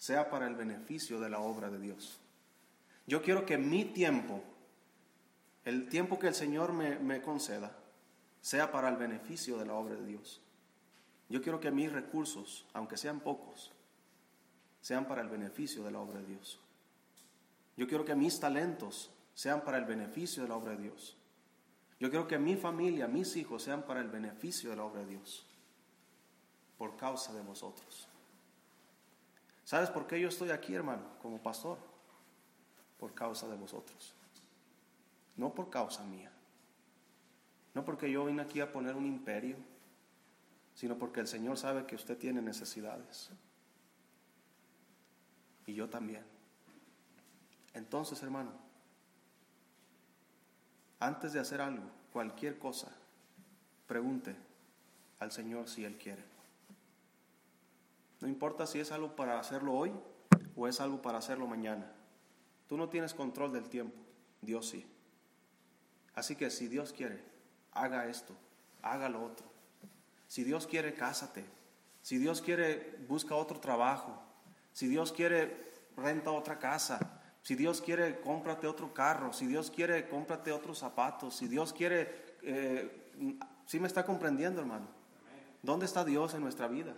[0.00, 2.18] sea para el beneficio de la obra de Dios.
[3.06, 4.42] Yo quiero que mi tiempo,
[5.66, 7.76] el tiempo que el Señor me, conceda,
[8.40, 10.40] sea para el beneficio de la obra de Dios.
[11.28, 13.72] Yo quiero que mis recursos, aunque sean pocos,
[14.80, 16.58] sean para el beneficio de la obra de Dios.
[17.76, 21.14] Yo quiero que mis talentos sean para el beneficio de la obra de Dios.
[21.98, 25.08] Yo quiero que mi familia, mis hijos sean para el beneficio de la obra de
[25.08, 25.44] Dios
[26.78, 28.08] por causa de vosotros.
[29.70, 31.78] ¿Sabes por qué yo estoy aquí, hermano, como pastor?
[32.98, 34.16] Por causa de vosotros.
[35.36, 36.32] No por causa mía.
[37.72, 39.54] No porque yo vine aquí a poner un imperio,
[40.74, 43.30] sino porque el Señor sabe que usted tiene necesidades.
[45.66, 46.24] Y yo también.
[47.72, 48.50] Entonces, hermano,
[50.98, 52.88] antes de hacer algo, cualquier cosa,
[53.86, 54.34] pregunte
[55.20, 56.29] al Señor si Él quiere.
[58.20, 59.92] No importa si es algo para hacerlo hoy
[60.56, 61.90] o es algo para hacerlo mañana.
[62.68, 63.96] Tú no tienes control del tiempo,
[64.42, 64.86] Dios sí.
[66.14, 67.22] Así que si Dios quiere,
[67.72, 68.34] haga esto,
[68.82, 69.46] haga lo otro.
[70.28, 71.44] Si Dios quiere, cásate.
[72.02, 74.22] Si Dios quiere, busca otro trabajo.
[74.72, 77.20] Si Dios quiere, renta otra casa.
[77.42, 79.32] Si Dios quiere, cómprate otro carro.
[79.32, 81.36] Si Dios quiere, cómprate otros zapatos.
[81.36, 83.10] Si Dios quiere, eh,
[83.66, 84.86] ¿sí me está comprendiendo, hermano?
[85.62, 86.94] ¿Dónde está Dios en nuestra vida?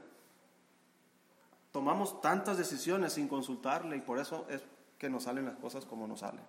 [1.73, 4.63] Tomamos tantas decisiones sin consultarle y por eso es
[4.99, 6.45] que nos salen las cosas como nos salen.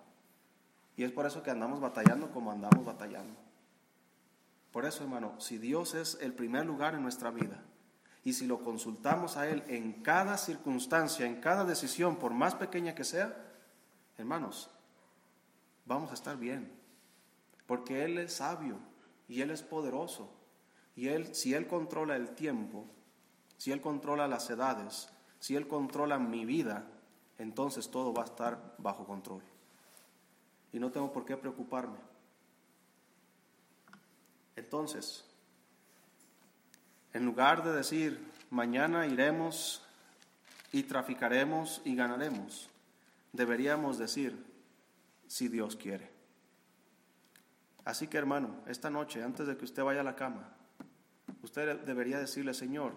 [0.96, 3.34] Y es por eso que andamos batallando como andamos batallando.
[4.70, 7.62] Por eso, hermano, si Dios es el primer lugar en nuestra vida
[8.22, 12.94] y si lo consultamos a Él en cada circunstancia, en cada decisión, por más pequeña
[12.94, 13.36] que sea,
[14.18, 14.70] hermanos,
[15.84, 16.72] vamos a estar bien.
[17.66, 18.78] Porque Él es sabio
[19.26, 20.30] y Él es poderoso.
[20.96, 22.86] Y Él, si Él controla el tiempo,
[23.56, 25.08] si Él controla las edades,
[25.44, 26.86] si Él controla mi vida,
[27.36, 29.42] entonces todo va a estar bajo control.
[30.72, 31.98] Y no tengo por qué preocuparme.
[34.56, 35.22] Entonces,
[37.12, 39.82] en lugar de decir, mañana iremos
[40.72, 42.70] y traficaremos y ganaremos,
[43.34, 44.42] deberíamos decir,
[45.26, 46.10] si Dios quiere.
[47.84, 50.54] Así que hermano, esta noche, antes de que usted vaya a la cama,
[51.42, 52.94] usted debería decirle, Señor,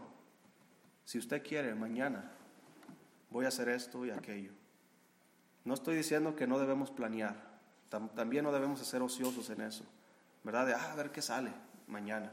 [1.03, 2.35] si usted quiere, mañana
[3.37, 4.49] voy a hacer esto y aquello.
[5.63, 7.35] No estoy diciendo que no debemos planear,
[8.15, 9.83] también no debemos ser ociosos en eso,
[10.43, 10.65] ¿verdad?
[10.65, 11.51] De, ah, a ver qué sale
[11.85, 12.31] mañana.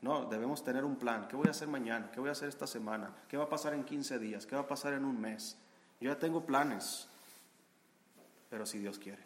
[0.00, 1.28] No, debemos tener un plan.
[1.28, 2.10] ¿Qué voy a hacer mañana?
[2.10, 3.14] ¿Qué voy a hacer esta semana?
[3.28, 4.46] ¿Qué va a pasar en 15 días?
[4.46, 5.58] ¿Qué va a pasar en un mes?
[6.00, 7.06] Yo ya tengo planes,
[8.48, 9.22] pero si Dios quiere.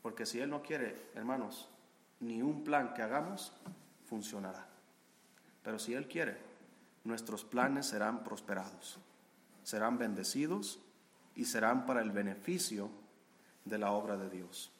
[0.00, 1.68] Porque si Él no quiere, hermanos,
[2.20, 3.52] ni un plan que hagamos
[4.08, 4.64] funcionará.
[5.64, 6.38] Pero si Él quiere,
[7.02, 9.00] nuestros planes serán prosperados
[9.68, 10.80] serán bendecidos
[11.34, 12.88] y serán para el beneficio
[13.66, 14.72] de la obra de Dios.